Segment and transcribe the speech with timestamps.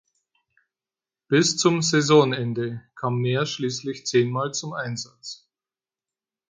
[1.27, 5.47] Bis zum Saisonende kam mer schließlich zehnmal zum Einsatz.